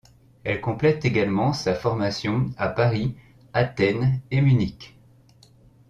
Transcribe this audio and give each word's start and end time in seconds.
Elle 0.43 0.61
complète 0.61 1.05
également 1.05 1.53
sa 1.53 1.75
formation 1.75 2.49
à 2.57 2.69
Paris, 2.69 3.15
Athènes 3.53 4.19
et 4.31 4.41
Munich. 4.41 4.97